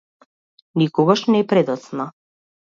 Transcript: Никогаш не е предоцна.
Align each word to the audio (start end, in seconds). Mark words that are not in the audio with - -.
Никогаш 0.83 1.25
не 1.31 1.43
е 1.45 1.49
предоцна. 1.53 2.11